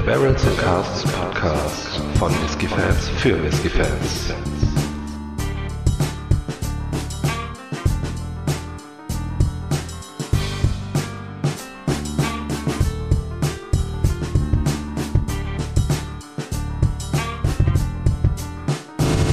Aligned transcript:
Der 0.00 0.12
Barrels 0.12 0.46
and 0.46 0.56
Casts 0.56 1.02
Podcast 1.12 2.00
von 2.18 2.32
Whisky-Fans 2.42 3.10
für 3.18 3.42
Whisky-Fans. 3.42 4.32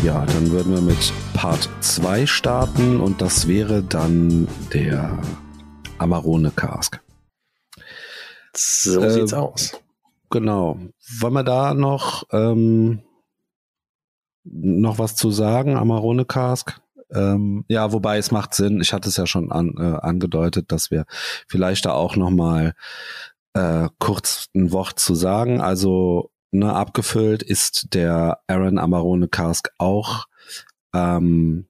Ja, 0.03 0.25
dann 0.25 0.51
würden 0.51 0.73
wir 0.73 0.81
mit 0.81 1.13
Part 1.33 1.69
2 1.79 2.25
starten 2.25 2.99
und 2.99 3.21
das 3.21 3.47
wäre 3.47 3.83
dann 3.83 4.49
der 4.73 5.17
Amarone 5.97 6.51
Cask. 6.51 6.99
So 8.53 9.01
Äh, 9.01 9.11
sieht's 9.11 9.33
aus. 9.33 9.71
Genau. 10.29 10.79
Wollen 11.19 11.33
wir 11.33 11.43
da 11.43 11.73
noch, 11.73 12.23
ähm, 12.31 13.01
noch 14.43 14.99
was 14.99 15.15
zu 15.15 15.31
sagen, 15.31 15.77
Amarone 15.77 16.25
Cask? 16.25 16.81
Ähm, 17.13 17.63
ja, 17.69 17.93
wobei 17.93 18.17
es 18.17 18.31
macht 18.31 18.53
Sinn, 18.53 18.81
ich 18.81 18.91
hatte 18.91 19.09
es 19.09 19.17
ja 19.17 19.25
schon 19.25 19.51
an, 19.51 19.75
äh, 19.77 20.05
angedeutet, 20.05 20.71
dass 20.71 20.91
wir 20.91 21.05
vielleicht 21.47 21.85
da 21.85 21.93
auch 21.93 22.17
noch 22.17 22.29
mal 22.31 22.73
äh, 23.53 23.87
kurz 23.99 24.47
ein 24.53 24.71
Wort 24.71 24.99
zu 24.99 25.15
sagen. 25.15 25.61
Also 25.61 26.31
ne, 26.51 26.73
abgefüllt 26.73 27.43
ist 27.43 27.93
der 27.93 28.39
Aaron 28.47 28.77
Amarone 28.77 29.29
Cask 29.29 29.69
auch 29.77 30.25
ähm, 30.93 31.67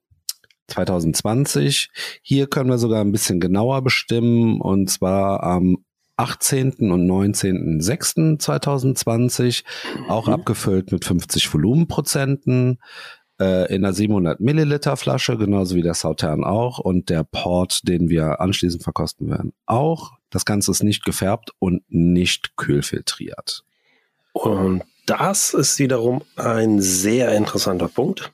2020. 0.68 1.90
Hier 2.22 2.46
können 2.48 2.70
wir 2.70 2.78
sogar 2.78 3.00
ein 3.00 3.12
bisschen 3.12 3.40
genauer 3.40 3.82
bestimmen 3.82 4.60
und 4.60 4.90
zwar 4.90 5.42
am 5.42 5.84
18. 6.18 6.90
und 6.90 7.06
19.06.2020, 7.06 9.64
auch 10.08 10.26
Mhm. 10.26 10.32
abgefüllt 10.34 10.92
mit 10.92 11.04
50 11.04 11.52
Volumenprozenten 11.52 12.78
äh, 13.40 13.72
in 13.74 13.84
einer 13.84 13.94
700 13.94 14.40
Milliliter 14.40 14.96
Flasche, 14.96 15.36
genauso 15.38 15.74
wie 15.76 15.82
der 15.82 15.94
Sautern 15.94 16.44
auch 16.44 16.78
und 16.78 17.08
der 17.08 17.24
Port, 17.24 17.86
den 17.88 18.08
wir 18.08 18.40
anschließend 18.40 18.82
verkosten 18.82 19.30
werden, 19.30 19.52
auch. 19.66 20.12
Das 20.30 20.44
Ganze 20.44 20.72
ist 20.72 20.82
nicht 20.82 21.04
gefärbt 21.04 21.52
und 21.58 21.82
nicht 21.88 22.56
kühlfiltriert. 22.56 23.64
Und 24.32 24.82
das 25.06 25.54
ist 25.54 25.78
wiederum 25.78 26.22
ein 26.36 26.82
sehr 26.82 27.32
interessanter 27.32 27.88
Punkt. 27.88 28.30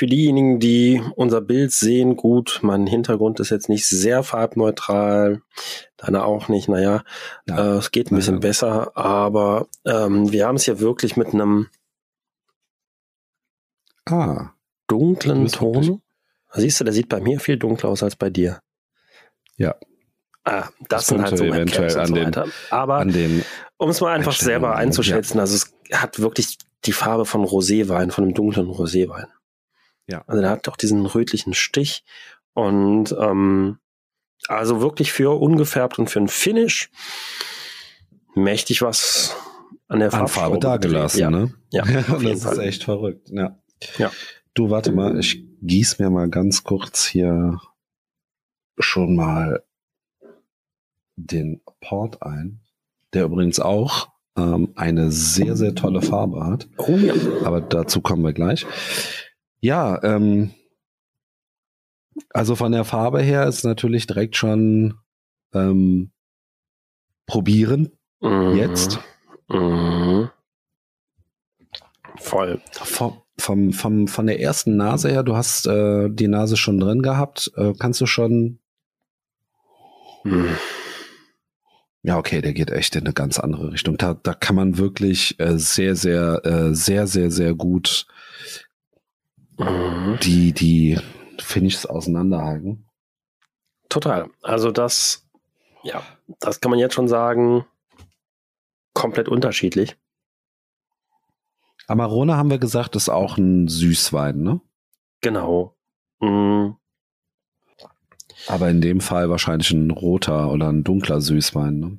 Für 0.00 0.06
diejenigen, 0.06 0.60
die 0.60 1.02
unser 1.16 1.42
Bild 1.42 1.72
sehen, 1.72 2.16
gut, 2.16 2.60
mein 2.62 2.86
Hintergrund 2.86 3.38
ist 3.38 3.50
jetzt 3.50 3.68
nicht 3.68 3.86
sehr 3.86 4.22
farbneutral, 4.22 5.42
deine 5.98 6.24
auch 6.24 6.48
nicht, 6.48 6.70
naja, 6.70 7.04
Ja. 7.46 7.74
äh, 7.74 7.76
es 7.76 7.90
geht 7.90 8.10
ein 8.10 8.16
bisschen 8.16 8.36
Naja. 8.36 8.48
besser, 8.48 8.96
aber 8.96 9.66
ähm, 9.84 10.32
wir 10.32 10.46
haben 10.46 10.54
es 10.56 10.64
hier 10.64 10.80
wirklich 10.80 11.18
mit 11.18 11.34
einem 11.34 11.68
Ah, 14.06 14.52
dunklen 14.86 15.36
Du 15.40 15.42
bist 15.44 15.60
wirklich- 15.60 15.86
Ton. 15.88 16.02
Siehst 16.54 16.80
du, 16.80 16.84
der 16.84 16.94
sieht 16.94 17.10
bei 17.10 17.20
mir 17.20 17.38
viel 17.38 17.58
dunkler 17.58 17.90
aus 17.90 18.02
als 18.02 18.16
bei 18.16 18.30
dir. 18.30 18.62
Ja. 19.58 19.74
Ah, 20.44 20.62
das, 20.78 20.88
Das 20.88 21.06
sind 21.08 21.22
halt 21.22 21.36
so 21.36 21.44
eventuell 21.44 21.92
und 21.92 21.98
an 21.98 22.06
so 22.06 22.14
den-. 22.14 22.52
Aber 22.70 23.04
Um 23.76 23.90
es 23.90 24.00
mal 24.00 24.14
einfach 24.14 24.32
selber 24.32 24.68
ja. 24.68 24.74
einzuschätzen, 24.76 25.38
also 25.40 25.54
es 25.54 25.74
hat 25.92 26.20
wirklich 26.20 26.56
die 26.86 26.92
Farbe 26.92 27.26
von 27.26 27.44
Roséwein, 27.44 28.10
von 28.10 28.24
einem 28.24 28.32
dunklen 28.32 28.66
Roséwein. 28.68 29.26
Ja. 30.06 30.24
Also 30.26 30.40
der 30.40 30.50
hat 30.50 30.68
auch 30.68 30.76
diesen 30.76 31.06
rötlichen 31.06 31.54
Stich 31.54 32.04
und 32.54 33.14
ähm, 33.18 33.78
also 34.48 34.80
wirklich 34.80 35.12
für 35.12 35.40
ungefärbt 35.40 35.98
und 35.98 36.08
für 36.08 36.20
ein 36.20 36.28
Finish 36.28 36.90
mächtig 38.34 38.82
was 38.82 39.36
an 39.88 40.00
der 40.00 40.12
an 40.14 40.28
Farbe 40.28 40.58
dagelassen, 40.58 41.32
gedreht. 41.32 41.50
ne? 41.50 41.54
Ja, 41.70 41.84
ja 42.20 42.32
das 42.32 42.42
Fall. 42.42 42.52
ist 42.52 42.58
echt 42.58 42.84
verrückt, 42.84 43.28
ja. 43.30 43.58
Ja. 43.98 44.10
Du, 44.54 44.70
warte 44.70 44.92
mal, 44.92 45.18
ich 45.18 45.44
gieß 45.62 45.98
mir 45.98 46.10
mal 46.10 46.28
ganz 46.28 46.64
kurz 46.64 47.06
hier 47.06 47.60
schon 48.78 49.14
mal 49.14 49.62
den 51.16 51.60
Port 51.80 52.22
ein, 52.22 52.60
der 53.12 53.24
übrigens 53.24 53.60
auch 53.60 54.10
ähm, 54.36 54.72
eine 54.74 55.10
sehr, 55.10 55.56
sehr 55.56 55.74
tolle 55.74 56.02
Farbe 56.02 56.44
hat. 56.44 56.68
Oh 56.78 56.96
ja. 56.96 57.14
Aber 57.44 57.60
dazu 57.60 58.00
kommen 58.00 58.24
wir 58.24 58.32
gleich. 58.32 58.66
Ja, 59.60 60.02
ähm, 60.02 60.52
also 62.30 62.56
von 62.56 62.72
der 62.72 62.84
Farbe 62.84 63.20
her 63.22 63.46
ist 63.46 63.64
natürlich 63.64 64.06
direkt 64.06 64.36
schon 64.36 64.94
ähm, 65.54 66.10
probieren 67.26 67.92
Mhm. 68.20 68.54
jetzt. 68.54 68.98
Mhm. 69.48 70.30
Voll. 72.16 72.60
Vom, 72.72 73.22
vom, 73.38 73.72
vom, 73.72 74.08
von 74.08 74.26
der 74.26 74.40
ersten 74.40 74.76
Nase 74.76 75.10
her, 75.10 75.22
du 75.22 75.36
hast 75.36 75.66
äh, 75.66 76.10
die 76.10 76.28
Nase 76.28 76.56
schon 76.56 76.78
drin 76.78 77.02
gehabt, 77.02 77.50
äh, 77.56 77.72
kannst 77.78 78.00
du 78.00 78.06
schon. 78.06 78.58
Mhm. 80.24 80.56
Ja, 82.02 82.18
okay, 82.18 82.40
der 82.40 82.52
geht 82.52 82.70
echt 82.70 82.96
in 82.96 83.04
eine 83.04 83.12
ganz 83.12 83.38
andere 83.38 83.72
Richtung. 83.72 83.96
Da, 83.96 84.14
da 84.14 84.34
kann 84.34 84.56
man 84.56 84.78
wirklich 84.78 85.38
äh, 85.38 85.58
sehr, 85.58 85.96
sehr, 85.96 86.40
äh, 86.44 86.74
sehr, 86.74 87.06
sehr, 87.06 87.30
sehr 87.30 87.54
gut 87.54 88.06
Mhm. 89.64 90.18
die, 90.22 90.52
die 90.52 90.98
Finishes 91.38 91.86
auseinanderhalten. 91.86 92.86
Total. 93.88 94.30
Also 94.42 94.70
das, 94.70 95.26
ja, 95.82 96.02
das 96.40 96.60
kann 96.60 96.70
man 96.70 96.78
jetzt 96.78 96.94
schon 96.94 97.08
sagen, 97.08 97.66
komplett 98.94 99.28
unterschiedlich. 99.28 99.96
Amarone 101.88 102.36
haben 102.36 102.50
wir 102.50 102.58
gesagt, 102.58 102.94
ist 102.94 103.08
auch 103.08 103.36
ein 103.36 103.66
Süßwein, 103.66 104.40
ne? 104.42 104.60
Genau. 105.22 105.74
Mm, 106.20 106.70
Aber 108.46 108.68
in 108.70 108.80
dem 108.80 109.00
Fall 109.00 109.28
wahrscheinlich 109.28 109.72
ein 109.72 109.90
roter 109.90 110.50
oder 110.52 110.68
ein 110.68 110.84
dunkler 110.84 111.20
Süßwein, 111.20 111.80
ne? 111.80 111.98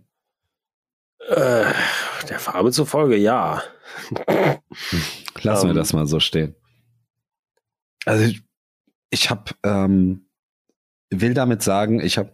äh, 1.27 1.73
der 2.29 2.39
Farbe 2.39 2.71
zufolge, 2.71 3.17
ja. 3.17 3.61
Lassen 5.41 5.67
wir 5.67 5.71
Ähm. 5.71 5.75
das 5.75 5.93
mal 5.93 6.07
so 6.07 6.19
stehen. 6.19 6.55
Also 8.05 8.25
ich, 8.25 8.41
ich 9.09 9.29
habe, 9.29 9.51
ähm, 9.63 10.29
will 11.09 11.33
damit 11.33 11.61
sagen, 11.61 11.99
ich 11.99 12.17
habe 12.17 12.33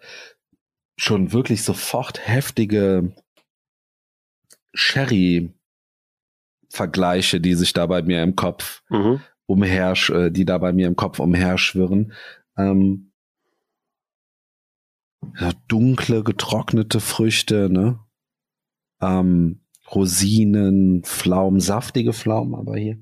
schon 0.98 1.34
wirklich 1.34 1.64
sofort 1.64 2.28
heftige 2.28 3.16
Sherry-Vergleiche, 4.74 7.42
die 7.42 7.56
sich 7.56 7.74
da 7.74 7.86
bei 7.86 8.02
mir 8.02 8.24
im 8.24 8.36
Kopf 8.36 8.84
Mhm. 8.90 9.22
umher, 9.46 9.94
äh, 10.10 10.32
die 10.32 10.46
da 10.46 10.58
bei 10.58 10.74
mir 10.74 10.88
im 10.88 10.96
Kopf 10.96 11.20
umherschwirren. 11.20 12.14
Ähm, 12.58 13.12
dunkle, 15.68 16.24
getrocknete 16.24 17.00
Früchte, 17.00 17.70
ne? 17.70 18.00
Ähm, 19.02 19.62
Rosinen, 19.94 21.04
Pflaumen, 21.04 21.60
saftige 21.60 22.14
Pflaumen, 22.14 22.56
aber 22.56 22.78
hier. 22.78 23.00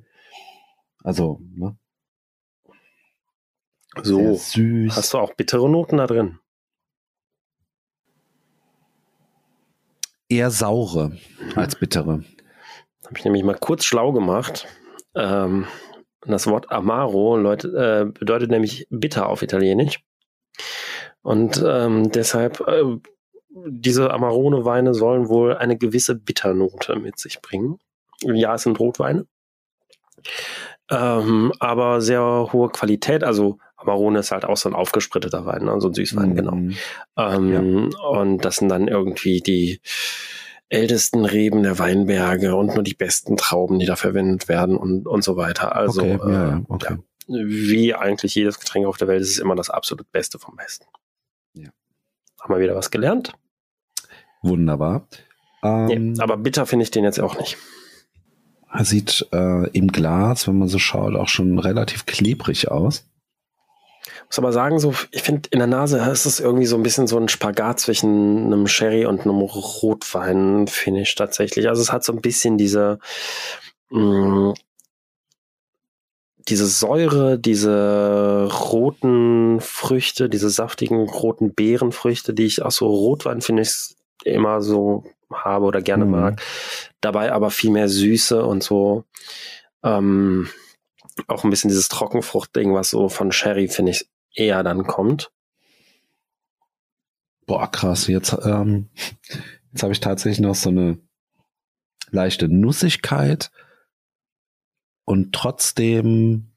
Also, 1.04 1.42
ne? 1.56 1.78
So. 4.04 4.18
Sehr 4.18 4.36
süß. 4.36 4.96
Hast 4.96 5.14
du 5.14 5.18
auch 5.18 5.34
bittere 5.34 5.70
Noten 5.70 5.98
da 5.98 6.08
drin? 6.08 6.40
Eher 10.28 10.50
saure 10.50 11.18
als 11.56 11.76
bittere. 11.76 12.24
Habe 13.06 13.18
ich 13.18 13.24
nämlich 13.24 13.44
mal 13.44 13.58
kurz 13.58 13.86
schlau 13.86 14.12
gemacht. 14.12 14.68
Ähm, 15.14 15.68
das 16.26 16.48
Wort 16.48 16.72
Amaro 16.72 17.38
Leute, 17.38 17.68
äh, 17.68 18.12
bedeutet 18.12 18.50
nämlich 18.50 18.88
bitter 18.90 19.30
auf 19.30 19.44
Italienisch. 19.44 20.00
Und 21.22 21.64
ähm, 21.66 22.12
deshalb, 22.12 22.62
äh, 22.68 22.98
diese 23.50 24.12
Amarone-Weine 24.12 24.94
sollen 24.94 25.30
wohl 25.30 25.56
eine 25.56 25.78
gewisse 25.78 26.16
Bitternote 26.16 26.98
mit 26.98 27.20
sich 27.20 27.42
bringen. 27.42 27.80
Ja, 28.22 28.56
es 28.56 28.64
sind 28.64 28.80
Rotweine. 28.80 29.26
Ähm, 30.90 31.54
aber 31.60 32.02
sehr 32.02 32.50
hohe 32.52 32.70
Qualität. 32.70 33.24
Also 33.24 33.60
Amarone 33.86 34.20
ist 34.20 34.32
halt 34.32 34.46
auch 34.46 34.58
so 34.58 34.70
ein 34.70 34.76
aufgespritteter 34.76 35.46
Wein, 35.46 35.66
ne? 35.66 35.80
so 35.80 35.90
ein 35.90 35.94
Süßwein, 35.94 36.36
genau. 36.36 36.56
Mhm. 36.56 36.76
Ähm, 37.18 37.90
Und 38.10 38.44
das 38.44 38.58
sind 38.58 38.70
dann 38.70 38.88
irgendwie 38.88 39.42
die 39.42 39.80
ältesten 40.70 41.26
Reben 41.26 41.64
der 41.64 41.78
Weinberge 41.80 42.56
und 42.56 42.74
nur 42.74 42.84
die 42.84 42.96
besten 42.96 43.38
Trauben, 43.38 43.80
die 43.80 43.86
da 43.86 43.96
verwendet 43.96 44.48
werden 44.48 44.78
und, 44.78 45.08
und 45.08 45.24
so 45.24 45.38
weiter. 45.38 45.76
Also 45.76 46.02
okay, 46.02 46.14
äh, 46.14 46.32
ja, 46.32 46.50
ja, 46.50 46.62
okay. 46.68 46.98
wie 47.28 47.94
eigentlich 47.94 48.36
jedes 48.36 48.60
Getränk 48.60 48.88
auf 48.88 48.98
der 48.98 49.08
Welt 49.08 49.22
ist 49.22 49.32
es 49.32 49.40
immer 49.40 49.56
das 49.56 49.70
absolut 49.70 50.12
Beste 50.12 50.40
vom 50.40 50.56
Besten. 50.56 50.86
Ja. 51.54 51.70
Haben 52.42 52.56
wir 52.56 52.60
wieder 52.60 52.76
was 52.76 52.92
gelernt? 52.92 53.34
Wunderbar. 54.42 55.08
Ähm, 55.64 56.14
nee, 56.14 56.20
aber 56.22 56.38
bitter 56.38 56.66
finde 56.66 56.84
ich 56.84 56.92
den 56.92 57.04
jetzt 57.04 57.20
auch 57.20 57.40
nicht. 57.40 57.58
er 58.72 58.86
sieht 58.86 59.28
äh, 59.32 59.70
im 59.70 59.88
Glas, 59.88 60.48
wenn 60.48 60.58
man 60.58 60.68
so 60.68 60.80
schaut, 60.80 61.16
auch 61.16 61.30
schon 61.30 61.60
relativ 61.60 62.06
klebrig 62.06 62.70
aus. 62.72 63.08
Muss 64.28 64.40
aber 64.40 64.52
sagen, 64.52 64.80
so, 64.80 64.94
ich 65.12 65.22
finde, 65.22 65.50
in 65.52 65.60
der 65.60 65.68
Nase 65.68 66.00
ist 66.00 66.26
es 66.26 66.40
irgendwie 66.40 66.66
so 66.66 66.76
ein 66.76 66.84
bisschen 66.84 67.08
so 67.08 67.18
ein 67.18 67.30
Spagat 67.30 67.80
zwischen 67.80 68.46
einem 68.46 68.68
Sherry 68.68 69.06
und 69.06 69.22
einem 69.22 69.40
Rotwein-Finish 69.40 71.16
tatsächlich. 71.16 71.68
Also 71.70 71.82
es 71.82 71.92
hat 71.92 72.04
so 72.04 72.14
ein 72.14 72.22
bisschen 72.22 72.58
diese, 72.58 73.00
mh, 73.90 74.02
mm, 74.02 74.54
diese 76.48 76.68
Säure, 76.68 77.40
diese 77.40 78.48
roten 78.72 79.60
Früchte, 79.62 80.30
diese 80.30 80.50
saftigen 80.50 81.10
roten 81.10 81.54
Beerenfrüchte, 81.54 82.34
die 82.34 82.46
ich 82.46 82.64
aus 82.64 82.76
so 82.76 82.88
Rotwein 82.88 83.42
finde 83.42 83.64
ich 83.64 83.96
immer 84.24 84.62
so 84.62 85.06
habe 85.34 85.66
oder 85.66 85.82
gerne 85.82 86.06
mhm. 86.06 86.12
mag. 86.12 86.42
Dabei 87.02 87.32
aber 87.32 87.50
viel 87.50 87.72
mehr 87.72 87.90
Süße 87.90 88.46
und 88.46 88.64
so 88.64 89.06
ähm, 89.84 90.50
auch 91.28 91.44
ein 91.44 91.50
bisschen 91.50 91.70
dieses 91.70 91.88
Trockenfruchtding, 91.88 92.74
was 92.74 92.90
so 92.90 93.10
von 93.10 93.32
Sherry, 93.32 93.68
finde 93.68 93.92
ich, 93.92 94.08
eher 94.36 94.64
dann 94.64 94.84
kommt. 94.86 95.32
Boah, 97.46 97.70
krass. 97.70 98.08
Jetzt, 98.08 98.36
ähm, 98.44 98.90
jetzt 99.72 99.84
habe 99.84 99.94
ich 99.94 100.00
tatsächlich 100.00 100.40
noch 100.40 100.56
so 100.56 100.70
eine 100.70 100.98
leichte 102.12 102.48
Nussigkeit 102.48 103.52
und 105.06 105.34
trotzdem, 105.34 106.52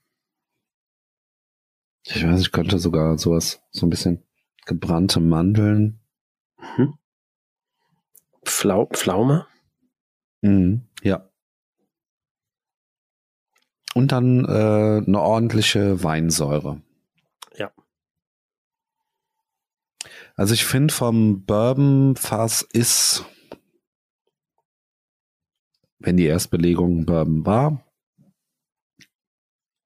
ich 2.04 2.25
weiß, 2.25 2.40
ich 2.40 2.52
könnte 2.52 2.78
sogar 2.78 3.19
sowas, 3.19 3.60
so 3.70 3.86
ein 3.86 3.90
bisschen 3.90 4.22
gebrannte 4.64 5.20
Mandeln. 5.20 6.00
Mhm. 6.56 6.94
Flau 8.44 8.86
Pflaume? 8.86 9.46
Mhm, 10.40 10.88
ja. 11.02 11.28
Und 13.94 14.12
dann 14.12 14.44
äh, 14.44 15.02
eine 15.06 15.20
ordentliche 15.20 16.02
Weinsäure. 16.02 16.81
Ja. 17.56 17.72
Also 20.38 20.55
ich 20.55 20.64
finde 20.64 20.94
vom 20.94 21.44
Bourbon-Fass 21.44 22.62
ist, 22.62 23.25
wenn 25.99 26.17
die 26.17 26.26
Erstbelegung 26.26 27.06
Bourbon 27.06 27.44
war, 27.44 27.85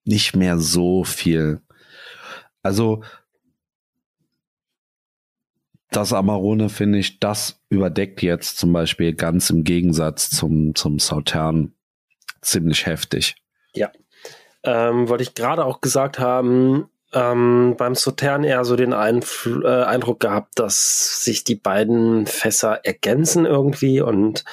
nicht 0.04 0.36
mehr 0.36 0.58
so 0.58 1.04
viel. 1.04 1.62
Also 2.62 3.02
das 5.88 6.12
Amarone 6.12 6.68
finde 6.68 6.98
ich, 6.98 7.18
das 7.18 7.64
überdeckt 7.70 8.20
jetzt 8.20 8.58
zum 8.58 8.74
Beispiel 8.74 9.14
ganz 9.14 9.48
im 9.48 9.64
Gegensatz 9.64 10.28
zum, 10.28 10.74
zum 10.74 10.98
Sautern 10.98 11.72
ziemlich 12.42 12.84
heftig. 12.84 13.36
Ja. 13.74 13.90
Ähm, 14.64 15.08
wollte 15.08 15.22
ich 15.22 15.34
gerade 15.34 15.64
auch 15.64 15.80
gesagt 15.80 16.18
haben, 16.18 16.90
ähm, 17.12 17.74
beim 17.76 17.94
Sautern 17.94 18.44
eher 18.44 18.64
so 18.64 18.76
den 18.76 18.92
Einfl 18.92 19.64
äh, 19.64 19.84
Eindruck 19.84 20.20
gehabt, 20.20 20.58
dass 20.58 21.24
sich 21.24 21.44
die 21.44 21.54
beiden 21.54 22.26
Fässer 22.26 22.84
ergänzen 22.84 23.44
irgendwie 23.44 24.00
und 24.00 24.44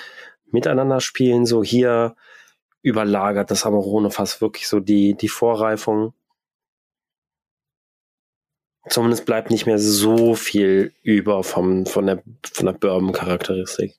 miteinander 0.52 1.00
spielen. 1.00 1.46
So 1.46 1.64
hier 1.64 2.16
überlagert 2.82 3.52
das 3.52 3.66
Amarone 3.66 4.12
fast 4.12 4.42
wirklich 4.42 4.68
so 4.68 4.80
die, 4.80 5.16
die 5.16 5.30
Vorreifung. 5.30 6.14
Zumindest 8.88 9.26
bleibt 9.26 9.52
nicht 9.52 9.66
mehr 9.66 9.80
so 9.80 10.36
viel 10.36 10.94
über 11.04 11.44
vom, 11.44 11.86
von 11.86 12.08
der, 12.08 12.24
von 12.52 12.66
der 12.66 12.74
Bourbon-Charakteristik. 12.74 13.96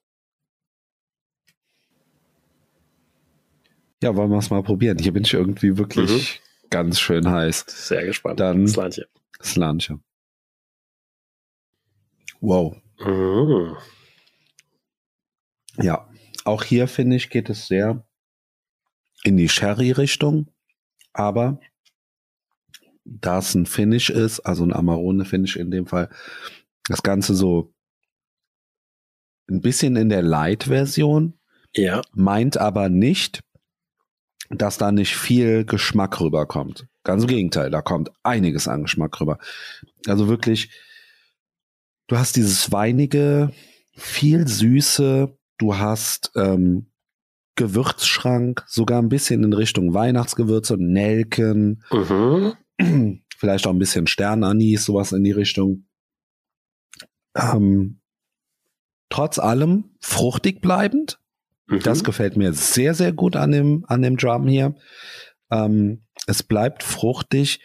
Ja, 4.02 4.16
wollen 4.16 4.30
wir 4.30 4.38
es 4.38 4.50
mal 4.50 4.62
probieren. 4.62 4.98
Hier 4.98 5.12
bin 5.12 5.24
ich 5.24 5.34
irgendwie 5.34 5.76
wirklich 5.76 6.40
mhm. 6.40 6.49
Ganz 6.70 7.00
schön 7.00 7.30
heiß. 7.30 7.64
Sehr 7.68 8.06
gespannt. 8.06 8.40
Dann 8.40 8.66
Slantje. 8.66 9.08
Slantje. 9.42 10.00
Wow. 12.40 12.76
Mhm. 12.98 13.76
Ja, 15.76 16.08
auch 16.44 16.64
hier 16.64 16.88
finde 16.88 17.16
ich, 17.16 17.30
geht 17.30 17.50
es 17.50 17.66
sehr 17.66 18.04
in 19.24 19.36
die 19.36 19.48
Sherry-Richtung, 19.48 20.48
aber 21.12 21.60
da 23.04 23.38
es 23.38 23.54
ein 23.54 23.66
Finish 23.66 24.10
ist, 24.10 24.40
also 24.40 24.64
ein 24.64 24.72
Amarone-Finish 24.72 25.56
in 25.56 25.70
dem 25.70 25.86
Fall, 25.86 26.08
das 26.84 27.02
Ganze 27.02 27.34
so 27.34 27.74
ein 29.48 29.60
bisschen 29.60 29.96
in 29.96 30.08
der 30.08 30.22
Light-Version, 30.22 31.38
ja. 31.74 32.02
meint 32.12 32.56
aber 32.56 32.88
nicht, 32.88 33.40
dass 34.50 34.78
da 34.78 34.92
nicht 34.92 35.16
viel 35.16 35.64
Geschmack 35.64 36.20
rüberkommt. 36.20 36.86
Ganz 37.04 37.22
im 37.22 37.28
Gegenteil, 37.28 37.70
da 37.70 37.80
kommt 37.80 38.10
einiges 38.22 38.68
an 38.68 38.82
Geschmack 38.82 39.20
rüber. 39.20 39.38
Also 40.06 40.28
wirklich, 40.28 40.70
du 42.08 42.18
hast 42.18 42.36
dieses 42.36 42.72
weinige, 42.72 43.52
viel 43.96 44.46
Süße, 44.46 45.36
du 45.58 45.76
hast 45.76 46.32
ähm, 46.34 46.90
Gewürzschrank, 47.54 48.64
sogar 48.66 49.00
ein 49.00 49.08
bisschen 49.08 49.44
in 49.44 49.52
Richtung 49.52 49.94
Weihnachtsgewürze, 49.94 50.76
Nelken, 50.78 51.84
mhm. 51.90 52.54
vielleicht 53.36 53.66
auch 53.66 53.72
ein 53.72 53.78
bisschen 53.78 54.06
Sternanis, 54.06 54.84
sowas 54.84 55.12
in 55.12 55.22
die 55.24 55.32
Richtung. 55.32 55.86
Ähm, 57.36 58.00
trotz 59.10 59.38
allem 59.38 59.90
fruchtig 60.00 60.60
bleibend, 60.60 61.20
Mhm. 61.70 61.80
Das 61.80 62.04
gefällt 62.04 62.36
mir 62.36 62.52
sehr, 62.52 62.94
sehr 62.94 63.12
gut 63.12 63.36
an 63.36 63.52
dem, 63.52 63.84
an 63.86 64.02
dem 64.02 64.16
Drum 64.16 64.46
hier. 64.46 64.74
Ähm, 65.50 66.02
es 66.26 66.42
bleibt 66.42 66.82
fruchtig 66.82 67.60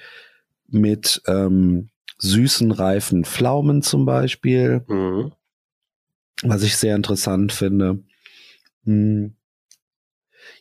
mit 0.68 1.22
ähm, 1.28 1.90
süßen, 2.19 2.72
reifen 2.72 3.25
Pflaumen 3.25 3.81
zum 3.81 4.06
Beispiel, 4.06 4.86
mhm. 4.88 5.34
was 6.44 6.63
ich 6.63 6.78
sehr 6.78 6.96
interessant 6.96 7.52
finde. 7.52 8.04
Hm. 8.86 9.36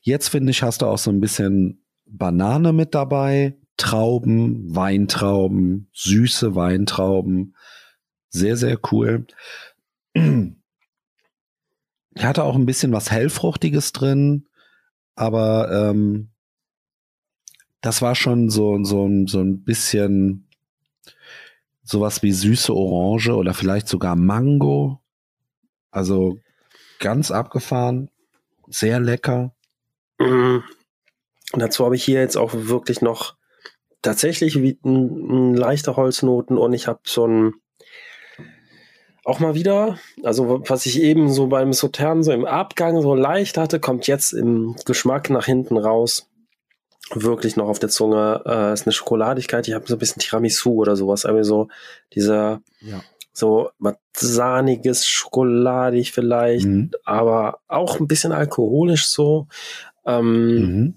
Jetzt 0.03 0.29
finde 0.29 0.51
ich, 0.51 0.63
hast 0.63 0.83
du 0.83 0.87
auch 0.87 0.99
so 0.99 1.11
ein 1.11 1.21
bisschen 1.21 1.85
Banane 2.07 2.73
mit 2.73 2.95
dabei, 2.95 3.57
Trauben, 3.77 4.75
Weintrauben, 4.75 5.89
süße 5.93 6.55
Weintrauben. 6.55 7.57
Sehr, 8.29 8.57
sehr 8.57 8.79
cool. 8.93 9.27
Er 12.25 12.29
hatte 12.29 12.45
auch 12.45 12.55
ein 12.55 12.65
bisschen 12.65 12.91
was 12.91 13.11
Hellfruchtiges 13.11 13.93
drin, 13.93 14.49
aber 15.15 15.71
ähm, 15.71 16.31
das 17.83 18.01
war 18.01 18.15
schon 18.15 18.49
so, 18.49 18.83
so, 18.83 19.07
so 19.27 19.41
ein 19.41 19.63
bisschen 19.63 20.49
sowas 21.83 22.23
wie 22.23 22.33
süße 22.33 22.75
Orange 22.75 23.37
oder 23.37 23.53
vielleicht 23.53 23.89
sogar 23.89 24.17
Mango. 24.17 25.03
Also 25.91 26.39
ganz 26.99 27.31
abgefahren, 27.31 28.09
sehr 28.69 29.01
lecker. 29.01 29.55
Mhm. 30.19 30.63
Dazu 31.53 31.85
habe 31.85 31.97
ich 31.97 32.05
hier 32.05 32.21
jetzt 32.21 32.39
auch 32.39 32.53
wirklich 32.55 33.03
noch 33.03 33.37
tatsächlich 34.01 34.63
wie 34.63 34.79
ein, 34.83 35.53
leichter 35.53 35.97
Holznoten 35.97 36.57
und 36.57 36.73
ich 36.73 36.87
habe 36.89 37.01
so 37.05 37.27
ein 37.27 37.53
auch 39.25 39.41
mal 39.41 39.55
wieder, 39.55 39.99
also 40.23 40.63
was 40.69 40.87
ich 40.87 41.01
eben 41.01 41.33
so 41.33 41.47
beim 41.47 41.73
Sautern 41.73 42.23
so 42.23 42.33
im 42.33 42.45
Abgang 42.45 43.01
so 43.01 43.15
leicht 43.15 43.57
hatte, 43.57 43.81
kommt 43.81 44.07
jetzt 44.07 44.33
im 44.33 44.77
Geschmack 44.85 45.31
nach 45.31 45.47
hinten 45.47 45.77
raus. 45.79 46.29
Wirklich 47.11 47.57
noch 47.57 47.69
auf 47.69 47.79
der 47.79 47.91
Zunge 47.91 48.43
äh, 48.47 48.73
ist 48.73 48.87
eine 48.87 48.93
Schokoladigkeit. 48.93 49.69
Ich 49.69 49.75
habe 49.75 49.87
so 49.87 49.95
ein 49.97 49.99
bisschen 49.99 50.21
Tiramisu 50.21 50.73
oder 50.73 50.97
sowas, 50.97 51.27
aber 51.27 51.45
so 51.45 51.69
dieser 52.15 52.63
ja. 52.81 53.03
so 53.33 53.71
was 53.79 53.97
sahniges, 54.17 55.07
schokoladig 55.07 56.13
vielleicht, 56.13 56.67
mhm. 56.67 56.91
aber 57.05 57.59
auch 57.69 58.01
ein 58.01 58.09
bisschen 58.09 58.33
alkoholisch 58.33 59.07
so. 59.07 59.49
Ähm, 60.07 60.57
mhm. 60.57 60.95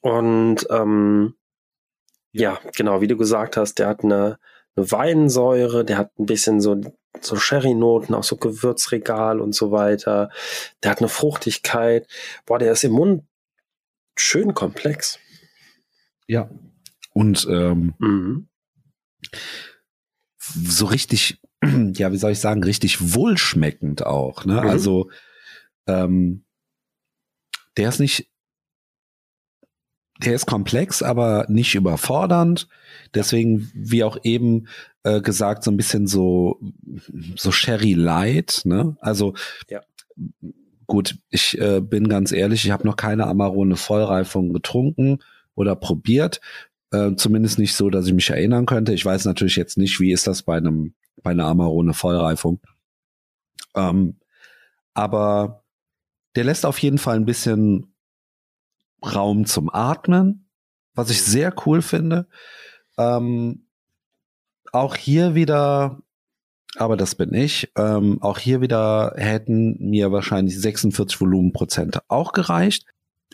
Und 0.00 0.66
ähm, 0.70 1.34
ja, 2.32 2.58
genau, 2.76 3.00
wie 3.00 3.06
du 3.06 3.16
gesagt 3.16 3.56
hast, 3.56 3.78
der 3.78 3.88
hat 3.88 4.04
eine, 4.04 4.38
eine 4.76 4.90
Weinsäure, 4.90 5.84
der 5.84 5.98
hat 5.98 6.18
ein 6.18 6.26
bisschen 6.26 6.60
so 6.60 6.80
so 7.20 7.36
Sherry-Noten, 7.36 8.14
auch 8.14 8.24
so 8.24 8.36
Gewürzregal 8.36 9.40
und 9.40 9.54
so 9.54 9.70
weiter. 9.70 10.30
Der 10.82 10.90
hat 10.90 10.98
eine 10.98 11.08
Fruchtigkeit. 11.08 12.06
Boah, 12.46 12.58
der 12.58 12.72
ist 12.72 12.84
im 12.84 12.92
Mund 12.92 13.24
schön 14.16 14.54
komplex. 14.54 15.18
Ja. 16.26 16.50
Und 17.12 17.46
ähm, 17.48 17.94
mhm. 17.98 18.48
so 20.40 20.86
richtig, 20.86 21.40
ja, 21.62 22.12
wie 22.12 22.16
soll 22.16 22.32
ich 22.32 22.40
sagen, 22.40 22.62
richtig 22.64 23.14
wohlschmeckend 23.14 24.04
auch. 24.04 24.44
Ne? 24.44 24.60
Mhm. 24.60 24.68
Also 24.68 25.10
ähm, 25.86 26.44
der 27.76 27.88
ist 27.88 28.00
nicht, 28.00 28.30
der 30.18 30.34
ist 30.34 30.46
komplex, 30.46 31.02
aber 31.02 31.46
nicht 31.48 31.74
überfordernd. 31.74 32.68
Deswegen, 33.14 33.70
wie 33.74 34.04
auch 34.04 34.18
eben 34.22 34.68
äh, 35.02 35.20
gesagt, 35.20 35.64
so 35.64 35.70
ein 35.70 35.76
bisschen 35.76 36.06
so, 36.06 36.60
so 37.36 37.50
Sherry 37.50 37.94
Light, 37.94 38.62
ne? 38.64 38.96
Also, 39.00 39.34
ja. 39.68 39.80
gut, 40.86 41.18
ich 41.30 41.58
äh, 41.60 41.80
bin 41.80 42.08
ganz 42.08 42.32
ehrlich, 42.32 42.64
ich 42.64 42.70
habe 42.70 42.86
noch 42.86 42.96
keine 42.96 43.26
Amarone 43.26 43.76
Vollreifung 43.76 44.52
getrunken 44.52 45.18
oder 45.54 45.74
probiert. 45.74 46.40
Äh, 46.92 47.16
zumindest 47.16 47.58
nicht 47.58 47.74
so, 47.74 47.90
dass 47.90 48.06
ich 48.06 48.12
mich 48.12 48.30
erinnern 48.30 48.66
könnte. 48.66 48.94
Ich 48.94 49.04
weiß 49.04 49.24
natürlich 49.24 49.56
jetzt 49.56 49.78
nicht, 49.78 49.98
wie 49.98 50.12
ist 50.12 50.26
das 50.26 50.42
bei 50.42 50.56
einem 50.56 50.94
bei 51.22 51.30
einer 51.30 51.46
Amarone 51.46 51.94
Vollreifung. 51.94 52.60
Ähm, 53.74 54.16
aber 54.92 55.64
der 56.36 56.44
lässt 56.44 56.66
auf 56.66 56.78
jeden 56.78 56.98
Fall 56.98 57.16
ein 57.16 57.24
bisschen 57.24 57.93
Raum 59.12 59.46
zum 59.46 59.72
Atmen, 59.72 60.48
was 60.94 61.10
ich 61.10 61.22
sehr 61.22 61.52
cool 61.66 61.82
finde. 61.82 62.26
Ähm, 62.96 63.66
auch 64.72 64.96
hier 64.96 65.34
wieder, 65.34 66.00
aber 66.76 66.96
das 66.96 67.14
bin 67.14 67.34
ich, 67.34 67.72
ähm, 67.76 68.20
auch 68.22 68.38
hier 68.38 68.60
wieder 68.60 69.14
hätten 69.16 69.76
mir 69.78 70.12
wahrscheinlich 70.12 70.60
46 70.60 71.20
Volumenprozente 71.20 72.02
auch 72.08 72.32
gereicht. 72.32 72.86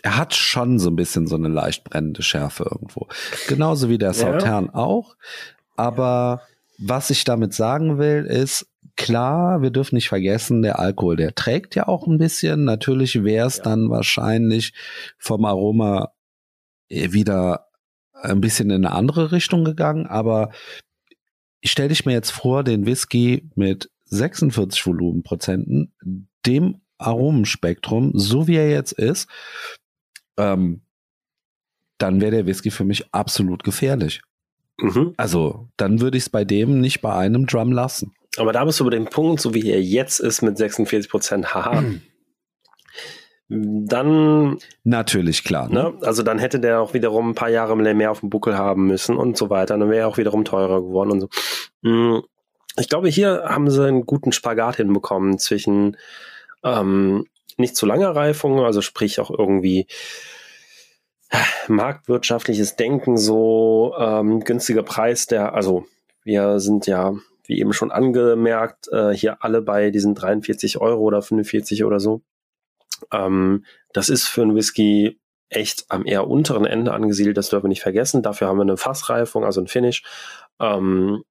Er 0.03 0.17
hat 0.17 0.33
schon 0.33 0.79
so 0.79 0.89
ein 0.89 0.95
bisschen 0.95 1.27
so 1.27 1.35
eine 1.35 1.47
leicht 1.47 1.83
brennende 1.83 2.23
Schärfe 2.23 2.67
irgendwo. 2.71 3.07
Genauso 3.47 3.89
wie 3.89 3.97
der 3.99 4.13
Sautern 4.13 4.65
ja. 4.65 4.73
auch. 4.73 5.15
Aber 5.75 6.41
was 6.79 7.11
ich 7.11 7.23
damit 7.23 7.53
sagen 7.53 7.99
will, 7.99 8.25
ist, 8.25 8.70
klar, 8.95 9.61
wir 9.61 9.71
dürfen 9.71 9.95
nicht 9.95 10.09
vergessen, 10.09 10.61
der 10.61 10.79
Alkohol, 10.79 11.15
der 11.15 11.35
trägt 11.35 11.75
ja 11.75 11.87
auch 11.87 12.07
ein 12.07 12.17
bisschen. 12.17 12.63
Natürlich 12.63 13.23
wäre 13.23 13.47
es 13.47 13.57
ja. 13.57 13.63
dann 13.63 13.89
wahrscheinlich 13.89 14.73
vom 15.17 15.45
Aroma 15.45 16.11
wieder 16.89 17.67
ein 18.13 18.41
bisschen 18.41 18.69
in 18.69 18.85
eine 18.85 18.95
andere 18.95 19.31
Richtung 19.31 19.63
gegangen, 19.63 20.05
aber 20.05 20.51
ich 21.61 21.71
stelle 21.71 21.89
dich 21.89 22.05
mir 22.05 22.13
jetzt 22.13 22.31
vor, 22.31 22.63
den 22.63 22.85
Whisky 22.85 23.49
mit 23.55 23.89
46 24.05 24.85
Volumenprozenten, 24.85 25.93
dem 26.45 26.81
Aromenspektrum, 26.97 28.11
so 28.15 28.47
wie 28.47 28.55
er 28.55 28.69
jetzt 28.69 28.93
ist, 28.93 29.29
ähm, 30.37 30.81
dann 31.97 32.19
wäre 32.19 32.31
der 32.31 32.45
Whisky 32.45 32.71
für 32.71 32.83
mich 32.83 33.13
absolut 33.13 33.63
gefährlich. 33.63 34.21
Mhm. 34.77 35.13
Also, 35.17 35.69
dann 35.77 36.01
würde 36.01 36.17
ich 36.17 36.23
es 36.23 36.29
bei 36.29 36.43
dem 36.43 36.81
nicht 36.81 37.01
bei 37.01 37.13
einem 37.13 37.45
Drum 37.45 37.71
lassen. 37.71 38.13
Aber 38.37 38.53
da 38.53 38.63
bist 38.63 38.79
du 38.79 38.83
über 38.83 38.91
den 38.91 39.05
Punkt, 39.05 39.41
so 39.41 39.53
wie 39.53 39.69
er 39.69 39.81
jetzt 39.81 40.19
ist 40.19 40.41
mit 40.41 40.57
46 40.57 41.09
Prozent, 41.09 41.53
haha. 41.53 41.83
Dann. 43.49 44.59
Natürlich, 44.85 45.43
klar. 45.43 45.67
Ne? 45.67 45.83
ne? 45.83 45.93
Also 46.01 46.23
dann 46.23 46.39
hätte 46.39 46.59
der 46.61 46.79
auch 46.79 46.93
wiederum 46.93 47.31
ein 47.31 47.35
paar 47.35 47.49
Jahre 47.49 47.75
mehr 47.75 48.11
auf 48.11 48.21
dem 48.21 48.29
Buckel 48.29 48.57
haben 48.57 48.87
müssen 48.87 49.17
und 49.17 49.37
so 49.37 49.49
weiter. 49.49 49.77
Dann 49.77 49.89
wäre 49.89 50.01
er 50.03 50.07
auch 50.07 50.17
wiederum 50.17 50.45
teurer 50.45 50.81
geworden 50.81 51.11
und 51.11 51.21
so. 51.21 51.29
Hm, 51.83 52.23
ich 52.77 52.87
glaube, 52.87 53.09
hier 53.09 53.43
haben 53.45 53.69
sie 53.69 53.85
einen 53.85 54.05
guten 54.05 54.31
Spagat 54.31 54.77
hinbekommen 54.77 55.37
zwischen 55.37 55.97
ähm, 56.63 57.25
nicht 57.57 57.75
zu 57.75 57.85
langer 57.85 58.15
Reifung, 58.15 58.61
also 58.61 58.81
sprich 58.81 59.19
auch 59.19 59.29
irgendwie 59.29 59.87
marktwirtschaftliches 61.67 62.77
Denken, 62.77 63.17
so 63.17 63.93
ähm, 63.99 64.41
günstiger 64.41 64.83
Preis, 64.83 65.27
der, 65.27 65.53
also 65.53 65.85
wir 66.23 66.59
sind 66.59 66.87
ja 66.87 67.13
wie 67.51 67.59
eben 67.59 67.73
schon 67.73 67.91
angemerkt, 67.91 68.87
äh, 68.93 69.11
hier 69.11 69.43
alle 69.43 69.61
bei 69.61 69.91
diesen 69.91 70.15
43 70.15 70.79
Euro 70.79 71.01
oder 71.01 71.21
45 71.21 71.83
oder 71.83 71.99
so. 71.99 72.21
Ähm, 73.11 73.65
das 73.91 74.07
ist 74.07 74.27
für 74.27 74.41
einen 74.41 74.55
Whisky 74.55 75.19
echt 75.49 75.85
am 75.89 76.05
eher 76.05 76.27
unteren 76.27 76.65
Ende 76.65 76.93
angesiedelt, 76.93 77.35
das 77.35 77.49
dürfen 77.49 77.65
wir 77.65 77.69
nicht 77.69 77.81
vergessen. 77.81 78.23
Dafür 78.23 78.47
haben 78.47 78.57
wir 78.57 78.61
eine 78.61 78.77
Fassreifung, 78.77 79.43
also 79.43 79.59
ein 79.59 79.67
Finish. 79.67 80.03
Ähm, 80.61 81.23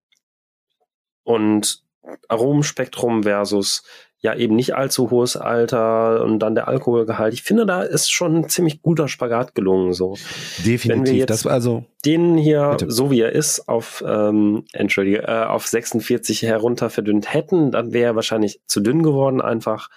und 1.25 1.83
Aromenspektrum 2.29 3.23
versus 3.25 3.83
ja 4.23 4.35
eben 4.35 4.55
nicht 4.55 4.75
allzu 4.75 5.11
hohes 5.11 5.37
Alter 5.37 6.23
und 6.23 6.41
dann 6.41 6.55
der 6.55 6.69
Alkoholgehalt. 6.69 7.33
Ich 7.33 7.43
finde, 7.43 7.65
da 7.65 7.83
ist 7.83 8.11
schon 8.11 8.37
ein 8.37 8.49
ziemlich 8.51 8.83
guter 8.83 9.09
Spagat 9.09 9.55
gelungen. 9.55 9.95
So. 9.95 10.17
Definitiv. 10.59 10.89
Wenn 10.89 11.07
wir 11.07 11.15
jetzt 11.15 11.31
das 11.31 11.47
also 11.47 11.85
den 12.05 12.37
hier, 12.37 12.71
bitte. 12.73 12.91
so 12.91 13.11
wie 13.11 13.21
er 13.21 13.33
ist, 13.33 13.67
auf 13.67 14.05
ähm, 14.07 14.65
entschuldige, 14.73 15.23
äh, 15.23 15.45
auf 15.45 15.67
46 15.67 16.43
herunter 16.43 16.91
verdünnt 16.91 17.33
hätten, 17.33 17.71
dann 17.71 17.95
wäre 17.95 18.13
er 18.13 18.17
wahrscheinlich 18.17 18.61
zu 18.67 18.81
dünn 18.81 19.03
geworden 19.03 19.41
einfach, 19.41 19.89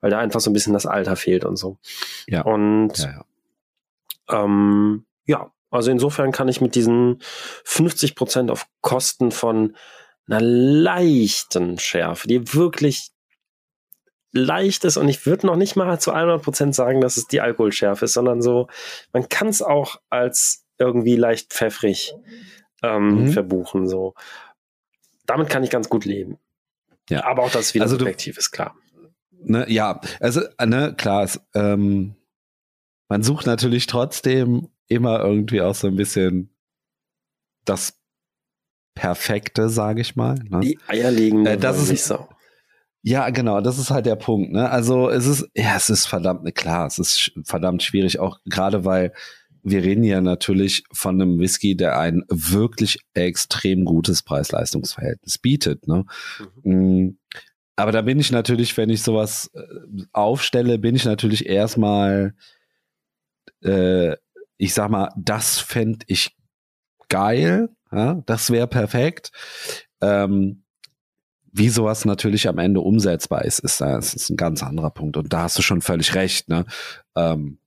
weil 0.00 0.10
da 0.10 0.18
einfach 0.18 0.40
so 0.40 0.50
ein 0.50 0.54
bisschen 0.54 0.74
das 0.74 0.86
Alter 0.86 1.16
fehlt 1.16 1.44
und 1.44 1.56
so. 1.56 1.78
Ja. 2.28 2.42
Und 2.42 2.96
ja, 2.98 3.24
ja. 4.30 4.44
Ähm, 4.44 5.06
ja, 5.26 5.50
also 5.70 5.90
insofern 5.90 6.30
kann 6.30 6.48
ich 6.48 6.60
mit 6.60 6.76
diesen 6.76 7.18
50 7.64 8.14
Prozent 8.14 8.50
auf 8.50 8.66
Kosten 8.80 9.32
von 9.32 9.74
einer 10.26 10.40
leichten 10.40 11.78
Schärfe, 11.78 12.28
die 12.28 12.54
wirklich 12.54 13.10
leicht 14.32 14.84
ist 14.84 14.96
und 14.96 15.08
ich 15.08 15.26
würde 15.26 15.46
noch 15.46 15.56
nicht 15.56 15.76
mal 15.76 15.98
zu 16.00 16.12
100% 16.12 16.72
sagen, 16.72 17.00
dass 17.00 17.16
es 17.16 17.26
die 17.26 17.40
Alkoholschärfe 17.40 18.06
ist, 18.06 18.14
sondern 18.14 18.40
so, 18.40 18.68
man 19.12 19.28
kann 19.28 19.48
es 19.48 19.60
auch 19.62 20.00
als 20.08 20.64
irgendwie 20.78 21.16
leicht 21.16 21.52
pfeffrig 21.52 22.14
ähm, 22.82 23.24
mhm. 23.24 23.32
verbuchen. 23.32 23.86
So. 23.86 24.14
Damit 25.26 25.48
kann 25.48 25.62
ich 25.62 25.70
ganz 25.70 25.88
gut 25.88 26.04
leben. 26.04 26.38
Ja. 27.08 27.24
Aber 27.24 27.42
auch 27.42 27.50
das 27.50 27.74
wieder 27.74 27.84
also 27.84 27.98
subjektiv 27.98 28.38
ist 28.38 28.50
klar. 28.50 28.74
Ne, 29.44 29.66
ja, 29.68 30.00
also 30.20 30.42
ne, 30.64 30.94
klar, 30.96 31.24
es, 31.24 31.40
ähm, 31.54 32.14
man 33.08 33.22
sucht 33.22 33.46
natürlich 33.46 33.86
trotzdem 33.86 34.68
immer 34.86 35.20
irgendwie 35.20 35.60
auch 35.60 35.74
so 35.74 35.88
ein 35.88 35.96
bisschen 35.96 36.54
das 37.64 38.01
Perfekte, 38.94 39.68
sage 39.68 40.00
ich 40.00 40.16
mal. 40.16 40.36
Ne? 40.48 40.60
Die 40.60 40.78
eierlegende 40.86 41.52
äh, 41.52 41.58
das 41.58 41.80
ist 41.80 41.90
nicht 41.90 42.04
so. 42.04 42.28
Ja, 43.02 43.30
genau, 43.30 43.60
das 43.60 43.78
ist 43.78 43.90
halt 43.90 44.06
der 44.06 44.16
Punkt. 44.16 44.52
Ne? 44.52 44.70
Also 44.70 45.10
es 45.10 45.26
ist, 45.26 45.48
ja, 45.54 45.76
es 45.76 45.90
ist 45.90 46.06
verdammt, 46.06 46.44
ne, 46.44 46.52
klar, 46.52 46.86
es 46.86 46.98
ist 46.98 47.32
verdammt 47.44 47.82
schwierig, 47.82 48.20
auch 48.20 48.38
gerade 48.44 48.84
weil 48.84 49.12
wir 49.64 49.82
reden 49.82 50.04
ja 50.04 50.20
natürlich 50.20 50.84
von 50.92 51.20
einem 51.20 51.38
Whisky, 51.38 51.76
der 51.76 51.98
ein 51.98 52.24
wirklich 52.28 52.98
extrem 53.14 53.84
gutes 53.84 54.22
Preis-Leistungs-Verhältnis 54.22 55.38
bietet. 55.38 55.86
Ne? 55.86 56.04
Mhm. 56.64 57.04
Mm, 57.04 57.18
aber 57.76 57.92
da 57.92 58.02
bin 58.02 58.20
ich 58.20 58.30
natürlich, 58.30 58.76
wenn 58.76 58.90
ich 58.90 59.02
sowas 59.02 59.50
äh, 59.54 60.04
aufstelle, 60.12 60.78
bin 60.78 60.96
ich 60.96 61.04
natürlich 61.04 61.46
erstmal, 61.46 62.34
äh, 63.64 64.16
ich 64.58 64.74
sag 64.74 64.90
mal, 64.90 65.10
das 65.16 65.58
fände 65.58 66.04
ich 66.08 66.36
geil, 67.08 67.68
ja? 67.92 68.22
das 68.26 68.50
wäre 68.50 68.66
perfekt. 68.66 69.32
Ähm, 70.00 70.62
wie 71.52 71.68
sowas 71.68 72.04
natürlich 72.04 72.48
am 72.48 72.58
Ende 72.58 72.80
umsetzbar 72.80 73.44
ist, 73.44 73.58
ist, 73.58 73.80
das 73.80 74.14
ist 74.14 74.30
ein 74.30 74.36
ganz 74.36 74.62
anderer 74.62 74.90
Punkt. 74.90 75.16
Und 75.18 75.32
da 75.32 75.42
hast 75.42 75.58
du 75.58 75.62
schon 75.62 75.82
völlig 75.82 76.14
recht. 76.14 76.48
Ne? 76.48 76.64
Ähm, 77.14 77.58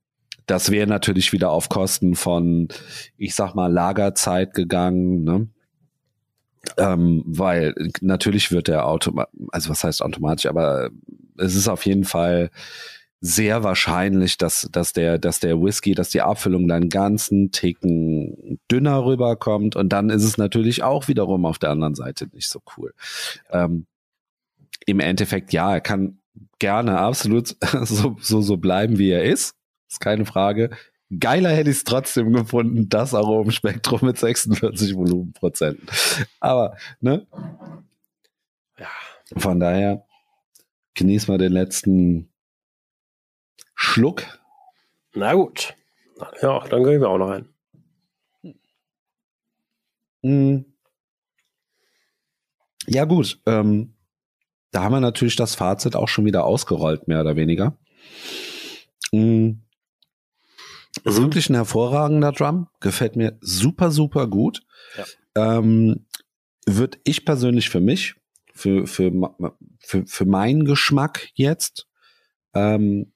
das 0.46 0.70
wäre 0.70 0.88
natürlich 0.88 1.32
wieder 1.32 1.50
auf 1.50 1.68
Kosten 1.68 2.16
von, 2.16 2.68
ich 3.16 3.34
sag 3.34 3.54
mal, 3.54 3.72
Lagerzeit 3.72 4.54
gegangen. 4.54 5.22
Ne? 5.22 5.48
Ähm, 6.78 7.22
weil 7.26 7.74
natürlich 8.00 8.50
wird 8.50 8.66
der 8.66 8.86
Auto, 8.86 9.12
also 9.52 9.70
was 9.70 9.84
heißt 9.84 10.02
automatisch, 10.02 10.46
aber 10.46 10.90
es 11.38 11.54
ist 11.54 11.68
auf 11.68 11.86
jeden 11.86 12.04
Fall 12.04 12.50
sehr 13.26 13.64
wahrscheinlich, 13.64 14.38
dass, 14.38 14.68
dass 14.70 14.92
der, 14.92 15.18
dass 15.18 15.40
der 15.40 15.60
Whisky, 15.60 15.94
dass 15.94 16.10
die 16.10 16.22
Abfüllung 16.22 16.68
dann 16.68 16.88
ganzen 16.88 17.50
Ticken 17.50 18.60
dünner 18.70 19.04
rüberkommt 19.04 19.76
und 19.76 19.90
dann 19.90 20.10
ist 20.10 20.24
es 20.24 20.38
natürlich 20.38 20.82
auch 20.82 21.08
wiederum 21.08 21.44
auf 21.44 21.58
der 21.58 21.70
anderen 21.70 21.94
Seite 21.94 22.28
nicht 22.32 22.48
so 22.48 22.60
cool. 22.76 22.94
Ähm, 23.50 23.86
Im 24.86 25.00
Endeffekt, 25.00 25.52
ja, 25.52 25.74
er 25.74 25.80
kann 25.80 26.18
gerne 26.58 26.98
absolut 26.98 27.56
so, 27.84 28.16
so, 28.20 28.40
so 28.40 28.56
bleiben, 28.56 28.98
wie 28.98 29.10
er 29.10 29.24
ist. 29.24 29.54
Ist 29.88 30.00
keine 30.00 30.24
Frage. 30.24 30.70
Geiler 31.20 31.50
hätte 31.50 31.70
ich 31.70 31.76
es 31.76 31.84
trotzdem 31.84 32.32
gefunden, 32.32 32.88
das 32.88 33.14
Aromenspektrum 33.14 34.00
mit 34.02 34.18
46 34.18 34.96
Volumenprozenten. 34.96 35.86
Aber, 36.40 36.76
ne? 37.00 37.26
Ja. 38.78 38.88
Von 39.36 39.60
daher 39.60 40.04
genieß 40.94 41.28
mal 41.28 41.38
den 41.38 41.52
letzten 41.52 42.28
Schluck. 43.76 44.24
Na 45.14 45.34
gut. 45.34 45.74
Ja, 46.42 46.66
dann 46.66 46.82
gehen 46.82 47.00
wir 47.00 47.08
auch 47.08 47.18
noch 47.18 47.30
ein. 47.30 47.48
Hm. 50.22 50.64
Ja, 52.86 53.04
gut. 53.04 53.40
Ähm, 53.46 53.94
da 54.72 54.82
haben 54.82 54.92
wir 54.92 55.00
natürlich 55.00 55.36
das 55.36 55.54
Fazit 55.54 55.94
auch 55.94 56.08
schon 56.08 56.24
wieder 56.24 56.44
ausgerollt, 56.44 57.06
mehr 57.06 57.20
oder 57.20 57.36
weniger. 57.36 57.76
Mhm. 59.12 59.62
Ist 61.04 61.20
wirklich 61.20 61.50
ein 61.50 61.54
hervorragender 61.54 62.32
Drum. 62.32 62.68
Gefällt 62.80 63.16
mir 63.16 63.36
super, 63.40 63.90
super 63.90 64.26
gut. 64.26 64.62
Ja. 64.96 65.58
Ähm, 65.58 66.06
Würde 66.66 66.98
ich 67.04 67.24
persönlich 67.24 67.68
für 67.68 67.80
mich, 67.80 68.14
für, 68.52 68.86
für, 68.86 69.12
für, 69.80 70.06
für 70.06 70.24
meinen 70.24 70.64
Geschmack 70.64 71.28
jetzt, 71.34 71.86
ähm, 72.54 73.12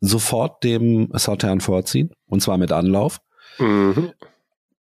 sofort 0.00 0.62
dem 0.64 1.10
Sautern 1.14 1.60
vorziehen, 1.60 2.10
und 2.26 2.42
zwar 2.42 2.58
mit 2.58 2.72
Anlauf. 2.72 3.20
Mhm. 3.58 4.12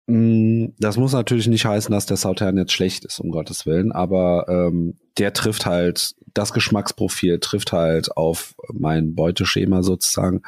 Mm, 0.07 0.73
das 0.79 0.97
muss 0.97 1.13
natürlich 1.13 1.47
nicht 1.47 1.65
heißen, 1.65 1.91
dass 1.91 2.05
der 2.05 2.17
Sautern 2.17 2.57
jetzt 2.57 2.73
schlecht 2.73 3.05
ist, 3.05 3.19
um 3.19 3.31
Gottes 3.31 3.65
Willen, 3.65 3.91
aber 3.91 4.45
ähm, 4.49 4.97
der 5.17 5.33
trifft 5.33 5.65
halt, 5.65 6.15
das 6.33 6.53
Geschmacksprofil 6.53 7.39
trifft 7.39 7.71
halt 7.71 8.15
auf 8.17 8.55
mein 8.73 9.15
Beuteschema 9.15 9.83
sozusagen. 9.83 10.41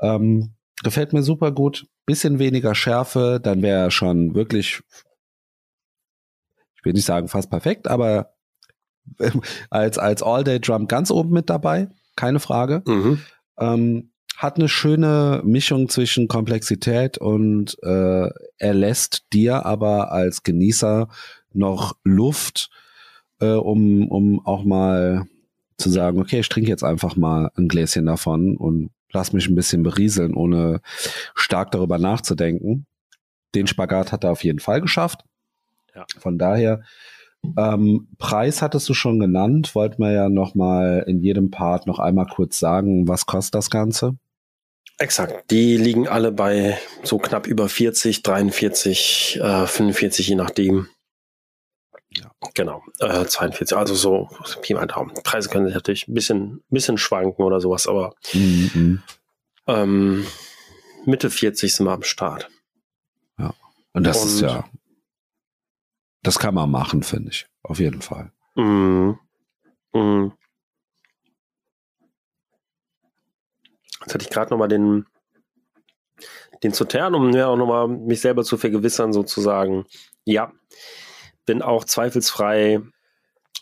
Ähm, 0.00 0.54
gefällt 0.82 1.12
mir 1.12 1.22
super 1.22 1.52
gut. 1.52 1.86
Bisschen 2.06 2.38
weniger 2.38 2.74
Schärfe, 2.74 3.38
dann 3.42 3.62
wäre 3.62 3.84
er 3.84 3.90
schon 3.90 4.34
wirklich, 4.34 4.82
ich 6.76 6.84
will 6.84 6.94
nicht 6.94 7.04
sagen 7.04 7.28
fast 7.28 7.50
perfekt, 7.50 7.86
aber 7.88 8.34
als, 9.70 9.98
als 9.98 10.22
All-Day-Drum 10.22 10.88
ganz 10.88 11.10
oben 11.10 11.30
mit 11.30 11.48
dabei, 11.48 11.88
keine 12.16 12.40
Frage. 12.40 12.82
Mhm. 12.86 13.20
Ähm, 13.60 14.10
hat 14.36 14.56
eine 14.56 14.68
schöne 14.68 15.42
Mischung 15.44 15.90
zwischen 15.90 16.26
Komplexität 16.26 17.18
und 17.18 17.76
äh, 17.82 18.30
er 18.56 18.74
lässt 18.74 19.26
dir 19.34 19.66
aber 19.66 20.12
als 20.12 20.42
Genießer 20.42 21.08
noch 21.52 21.96
Luft, 22.04 22.70
äh, 23.40 23.52
um, 23.52 24.08
um 24.08 24.44
auch 24.46 24.64
mal 24.64 25.26
zu 25.76 25.90
sagen, 25.90 26.20
okay, 26.20 26.40
ich 26.40 26.48
trinke 26.48 26.70
jetzt 26.70 26.84
einfach 26.84 27.16
mal 27.16 27.50
ein 27.56 27.68
Gläschen 27.68 28.06
davon 28.06 28.56
und 28.56 28.90
lass 29.12 29.32
mich 29.32 29.48
ein 29.48 29.54
bisschen 29.54 29.82
berieseln, 29.82 30.34
ohne 30.34 30.80
stark 31.34 31.70
darüber 31.72 31.98
nachzudenken. 31.98 32.86
Den 33.54 33.66
Spagat 33.66 34.12
hat 34.12 34.24
er 34.24 34.30
auf 34.30 34.44
jeden 34.44 34.60
Fall 34.60 34.80
geschafft. 34.80 35.22
Ja. 35.94 36.06
Von 36.18 36.38
daher, 36.38 36.82
ähm, 37.56 38.08
Preis 38.18 38.62
hattest 38.62 38.88
du 38.88 38.94
schon 38.94 39.18
genannt, 39.18 39.74
wollten 39.74 40.02
wir 40.02 40.12
ja 40.12 40.28
noch 40.28 40.54
mal 40.54 41.04
in 41.06 41.20
jedem 41.22 41.50
Part 41.50 41.86
noch 41.86 41.98
einmal 41.98 42.26
kurz 42.26 42.58
sagen, 42.58 43.08
was 43.08 43.26
kostet 43.26 43.54
das 43.54 43.70
Ganze? 43.70 44.16
Exakt. 44.98 45.50
Die 45.50 45.76
liegen 45.78 46.06
alle 46.08 46.30
bei 46.32 46.78
so 47.02 47.16
knapp 47.18 47.46
über 47.46 47.68
40, 47.68 48.22
43, 48.22 49.38
äh, 49.42 49.66
45, 49.66 50.28
je 50.28 50.34
nachdem. 50.34 50.88
Ja. 52.14 52.30
Genau, 52.54 52.82
äh, 52.98 53.24
42, 53.24 53.76
also 53.78 53.94
so 53.94 54.28
Pi 54.62 54.74
mal 54.74 54.86
Daumen. 54.86 55.12
Preise 55.22 55.48
können 55.48 55.66
sich 55.66 55.74
natürlich 55.74 56.08
ein 56.08 56.14
bisschen, 56.14 56.62
bisschen 56.68 56.98
schwanken 56.98 57.42
oder 57.44 57.60
sowas, 57.60 57.86
aber 57.86 58.14
Mhm. 58.34 59.00
ähm, 59.66 60.26
Mitte 61.06 61.30
40 61.30 61.74
sind 61.74 61.86
wir 61.86 61.92
am 61.92 62.02
Start. 62.02 62.48
Und 63.92 64.04
das 64.06 64.24
ist 64.24 64.34
Und- 64.42 64.48
ja, 64.48 64.64
das 66.22 66.38
kann 66.38 66.54
man 66.54 66.70
machen, 66.70 67.02
finde 67.02 67.30
ich. 67.30 67.46
Auf 67.62 67.78
jeden 67.78 68.02
Fall. 68.02 68.32
Mm. 68.54 69.12
Mm. 69.92 70.32
Jetzt 74.00 74.14
hatte 74.14 74.24
ich 74.24 74.30
gerade 74.30 74.50
nochmal 74.50 74.68
den, 74.68 75.06
den 76.62 76.72
Zutern, 76.72 77.14
um 77.14 77.30
mir 77.30 77.48
auch 77.48 77.56
nochmal 77.56 77.88
mich 77.88 78.20
selber 78.20 78.44
zu 78.44 78.56
vergewissern, 78.56 79.12
sozusagen. 79.12 79.84
Ja, 80.24 80.52
bin 81.46 81.62
auch 81.62 81.84
zweifelsfrei 81.84 82.80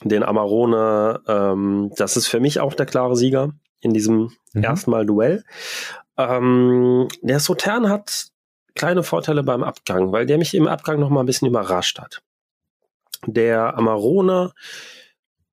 den 0.02 0.22
Amarone. 0.22 1.20
Ähm, 1.26 1.90
das 1.96 2.16
ist 2.16 2.28
für 2.28 2.40
mich 2.40 2.60
auch 2.60 2.74
der 2.74 2.86
klare 2.86 3.16
Sieger 3.16 3.52
in 3.80 3.92
diesem 3.92 4.32
Mhm. 4.54 4.64
ersten 4.64 4.90
Mal 4.90 5.06
Duell. 5.06 5.44
Ähm, 6.16 7.08
der 7.22 7.40
Sautern 7.40 7.88
hat 7.88 8.28
kleine 8.74 9.02
Vorteile 9.02 9.42
beim 9.42 9.62
Abgang, 9.62 10.12
weil 10.12 10.26
der 10.26 10.38
mich 10.38 10.54
im 10.54 10.68
Abgang 10.68 11.00
noch 11.00 11.10
mal 11.10 11.20
ein 11.20 11.26
bisschen 11.26 11.48
überrascht 11.48 11.98
hat. 11.98 12.22
Der 13.26 13.76
Amarone 13.76 14.52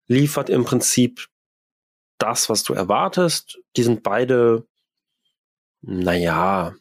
liefert 0.07 0.49
im 0.49 0.65
Prinzip 0.65 1.27
das, 2.17 2.49
was 2.49 2.63
du 2.63 2.73
erwartest. 2.73 3.59
Die 3.75 3.83
sind 3.83 4.03
beide, 4.03 4.65
naja, 5.81 6.73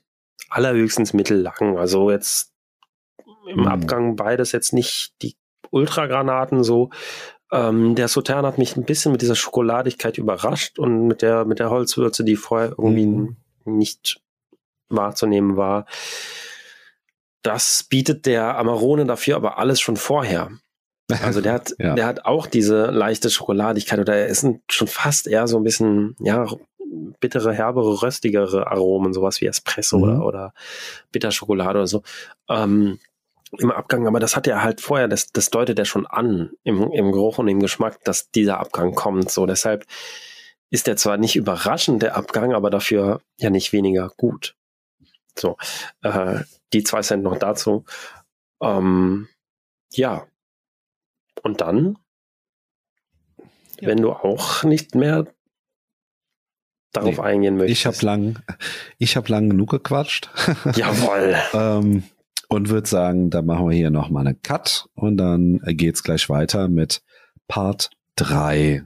allerhöchstens 0.50 1.12
mittellang. 1.12 1.78
Also 1.78 2.10
jetzt 2.10 2.52
im 3.48 3.60
Mhm. 3.60 3.66
Abgang 3.66 4.16
beides 4.16 4.52
jetzt 4.52 4.72
nicht 4.72 5.14
die 5.22 5.36
Ultragranaten 5.70 6.62
so. 6.64 6.90
Ähm, 7.50 7.94
der 7.94 8.08
Sautern 8.08 8.46
hat 8.46 8.58
mich 8.58 8.76
ein 8.76 8.84
bisschen 8.84 9.12
mit 9.12 9.22
dieser 9.22 9.34
Schokoladigkeit 9.34 10.18
überrascht 10.18 10.78
und 10.78 11.06
mit 11.06 11.22
der, 11.22 11.44
mit 11.44 11.58
der 11.58 11.70
Holzwürze, 11.70 12.24
die 12.24 12.36
vorher 12.36 12.70
irgendwie 12.70 13.06
Mhm. 13.06 13.36
nicht 13.64 14.20
wahrzunehmen 14.88 15.56
war. 15.56 15.86
Das 17.42 17.84
bietet 17.84 18.26
der 18.26 18.56
Amarone 18.58 19.04
dafür 19.04 19.36
aber 19.36 19.58
alles 19.58 19.80
schon 19.80 19.96
vorher. 19.96 20.50
Also 21.22 21.40
der 21.40 21.52
hat, 21.52 21.74
Ja. 21.78 21.94
der 21.94 22.06
hat 22.06 22.24
auch 22.24 22.46
diese 22.46 22.86
leichte 22.86 23.30
Schokoladigkeit 23.30 23.98
oder 23.98 24.14
er 24.16 24.26
ist 24.26 24.46
schon 24.70 24.88
fast 24.88 25.26
eher 25.26 25.46
so 25.46 25.56
ein 25.58 25.64
bisschen, 25.64 26.16
ja, 26.20 26.46
bittere, 27.20 27.52
herbere, 27.52 28.02
röstigere 28.02 28.66
Aromen, 28.68 29.12
sowas 29.12 29.40
wie 29.40 29.46
Espresso 29.46 29.98
Mhm. 29.98 30.02
oder, 30.04 30.26
oder 30.26 30.54
Bitterschokolade 31.12 31.78
oder 31.78 31.86
so. 31.86 32.02
Ähm, 32.48 32.98
Im 33.58 33.70
Abgang, 33.70 34.06
aber 34.08 34.18
das 34.20 34.34
hat 34.36 34.46
er 34.46 34.62
halt 34.62 34.80
vorher, 34.80 35.06
das, 35.08 35.30
das 35.32 35.50
deutet 35.50 35.78
er 35.78 35.84
schon 35.84 36.06
an 36.06 36.50
im, 36.64 36.90
im 36.92 37.12
Geruch 37.12 37.38
und 37.38 37.46
im 37.48 37.60
Geschmack, 37.60 38.02
dass 38.04 38.30
dieser 38.30 38.58
Abgang 38.58 38.94
kommt. 38.94 39.30
So, 39.30 39.46
deshalb 39.46 39.86
ist 40.70 40.86
der 40.88 40.96
zwar 40.96 41.18
nicht 41.18 41.36
überraschend, 41.36 42.02
der 42.02 42.16
Abgang, 42.16 42.52
aber 42.52 42.70
dafür 42.70 43.20
ja 43.38 43.50
nicht 43.50 43.72
weniger 43.72 44.10
gut. 44.16 44.56
So, 45.38 45.56
äh, 46.02 46.40
die 46.72 46.82
zwei 46.82 47.02
Cent 47.02 47.22
noch 47.22 47.38
dazu. 47.38 47.84
Ähm, 48.60 49.28
ja. 49.92 50.26
Und 51.42 51.60
dann, 51.60 51.98
Ja. 53.80 53.88
wenn 53.88 53.98
du 54.00 54.12
auch 54.12 54.64
nicht 54.64 54.94
mehr 54.94 55.26
darauf 56.92 57.16
Nee, 57.16 57.22
eingehen 57.22 57.56
möchtest. 57.56 57.80
Ich 57.80 57.86
habe 57.86 57.96
lang, 58.06 58.38
ich 58.98 59.16
habe 59.16 59.28
lang 59.28 59.50
genug 59.50 59.70
gequatscht. 59.70 60.30
Jawohl. 60.76 61.36
ähm, 61.52 62.04
und 62.48 62.68
würde 62.68 62.88
sagen, 62.88 63.30
dann 63.30 63.46
machen 63.46 63.68
wir 63.68 63.76
hier 63.76 63.90
noch 63.90 64.10
mal 64.10 64.26
einen 64.26 64.40
Cut 64.42 64.88
und 64.94 65.16
dann 65.16 65.60
geht's 65.66 66.02
gleich 66.04 66.28
weiter 66.28 66.68
mit 66.68 67.02
Part 67.48 67.90
3 68.16 68.84